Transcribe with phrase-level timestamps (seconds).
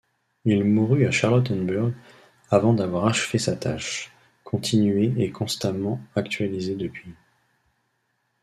[0.45, 1.93] Il mourut à Charlottenburg
[2.49, 4.11] avant d'avoir achevé sa tâche,
[4.43, 7.13] continuée et constamment actualisée depuis.